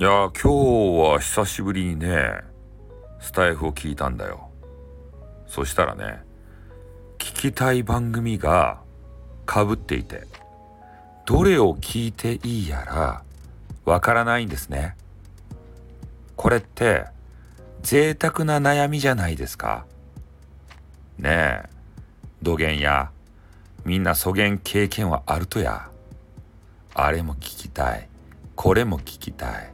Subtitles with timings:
[0.00, 0.48] いや今日
[1.10, 2.32] は久しぶりにね
[3.20, 4.48] スタイフを聞いたんだよ。
[5.46, 6.22] そしたらね
[7.18, 8.80] 聞きたい番組が
[9.44, 10.22] かぶっていて
[11.26, 13.22] どれを聞いていいやら
[13.84, 14.96] わからないんですね。
[16.34, 17.04] これって
[17.82, 19.84] 贅沢な悩みじゃないですか。
[21.18, 21.68] ねえ
[22.40, 23.10] 土源や
[23.84, 25.90] みんなそげん経験はあるとや。
[26.94, 28.08] あれも聞きたい。
[28.56, 29.70] これも聞きたい。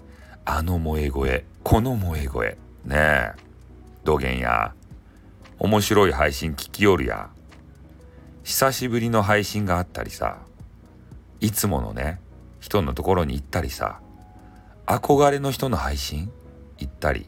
[0.48, 1.44] あの萌え声。
[1.64, 2.56] この萌え声。
[2.84, 3.32] ねえ。
[4.04, 4.74] 土源や。
[5.58, 7.30] 面白い配信聞きよるや。
[8.44, 10.38] 久しぶりの配信があったりさ。
[11.40, 12.20] いつものね
[12.60, 13.98] 人のところに行ったりさ。
[14.86, 16.30] 憧れの人の配信？
[16.78, 17.26] 行ったり。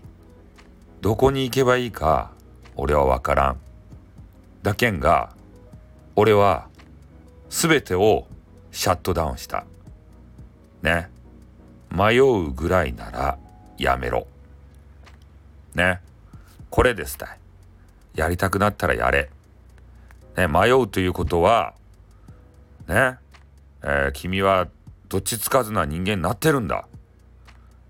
[1.01, 2.31] どこに行けばいいか
[2.77, 3.61] 俺は分からん。
[4.63, 5.35] だけんが
[6.15, 6.69] 俺は
[7.51, 8.29] 全てを
[8.71, 9.67] シャットダウンした。
[10.83, 11.11] ね。
[11.91, 13.39] 迷うぐらいなら
[13.77, 14.27] やめろ。
[15.75, 16.01] ね。
[16.71, 17.39] これですたい。
[18.15, 19.31] やりたくなったらやれ。
[20.37, 21.75] ね迷うということは
[22.87, 23.19] ね
[23.83, 24.69] えー、君は
[25.09, 26.87] どっちつかずな人間になってるんだ。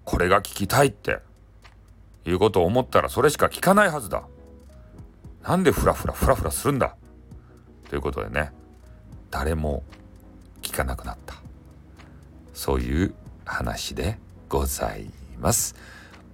[0.04, 1.20] これが聞きたいって。
[2.26, 4.24] いうことを思ったらそれしか聞かないはずだ。
[5.42, 6.94] なんでフラフラフラフラするんだ。
[7.88, 8.52] ということでね。
[9.30, 9.82] 誰も
[10.62, 11.36] 聞かなくなった。
[12.52, 13.14] そういう
[13.48, 14.18] 話で
[14.48, 15.10] ござい
[15.41, 15.74] ます。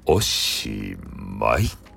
[0.04, 1.93] おしまい。